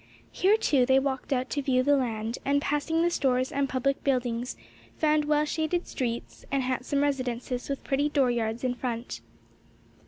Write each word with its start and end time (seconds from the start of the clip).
Here, 0.31 0.57
too, 0.57 0.83
they 0.87 0.97
walked 0.97 1.31
out 1.31 1.51
to 1.51 1.61
view 1.61 1.83
the 1.83 1.95
land, 1.95 2.39
and 2.43 2.59
passing 2.59 3.03
the 3.03 3.11
stores 3.11 3.51
and 3.51 3.69
public 3.69 4.03
buildings, 4.03 4.57
found 4.97 5.25
well 5.25 5.45
shaded 5.45 5.85
streets 5.85 6.43
and 6.51 6.63
handsome 6.63 7.03
residences 7.03 7.69
with 7.69 7.83
pretty 7.83 8.09
door 8.09 8.31
yards 8.31 8.63
in 8.63 8.73
front. 8.73 9.21